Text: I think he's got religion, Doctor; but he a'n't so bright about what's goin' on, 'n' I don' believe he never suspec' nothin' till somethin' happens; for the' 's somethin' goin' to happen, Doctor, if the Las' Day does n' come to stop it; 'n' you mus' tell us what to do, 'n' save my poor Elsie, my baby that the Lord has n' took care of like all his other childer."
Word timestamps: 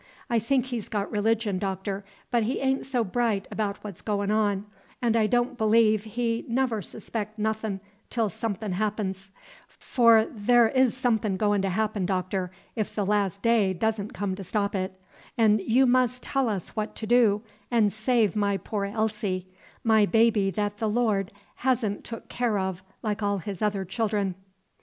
I 0.31 0.39
think 0.39 0.65
he's 0.65 0.89
got 0.89 1.11
religion, 1.11 1.59
Doctor; 1.59 2.03
but 2.31 2.41
he 2.41 2.59
a'n't 2.59 2.87
so 2.87 3.03
bright 3.03 3.47
about 3.51 3.77
what's 3.83 4.01
goin' 4.01 4.31
on, 4.31 4.65
'n' 4.99 5.15
I 5.15 5.27
don' 5.27 5.53
believe 5.53 6.05
he 6.05 6.43
never 6.47 6.81
suspec' 6.81 7.37
nothin' 7.37 7.81
till 8.09 8.27
somethin' 8.27 8.71
happens; 8.71 9.29
for 9.67 10.25
the' 10.25 10.71
's 10.73 10.95
somethin' 10.97 11.37
goin' 11.37 11.61
to 11.61 11.69
happen, 11.69 12.07
Doctor, 12.07 12.49
if 12.75 12.95
the 12.95 13.05
Las' 13.05 13.37
Day 13.37 13.73
does 13.75 13.99
n' 13.99 14.09
come 14.09 14.33
to 14.33 14.43
stop 14.43 14.73
it; 14.73 14.99
'n' 15.37 15.59
you 15.59 15.85
mus' 15.85 16.17
tell 16.19 16.49
us 16.49 16.69
what 16.75 16.95
to 16.95 17.05
do, 17.05 17.43
'n' 17.71 17.91
save 17.91 18.35
my 18.35 18.57
poor 18.57 18.85
Elsie, 18.85 19.45
my 19.83 20.07
baby 20.07 20.49
that 20.49 20.79
the 20.79 20.89
Lord 20.89 21.31
has 21.57 21.83
n' 21.83 22.01
took 22.01 22.27
care 22.27 22.57
of 22.57 22.81
like 23.03 23.21
all 23.21 23.37
his 23.37 23.61
other 23.61 23.85
childer." 23.85 24.33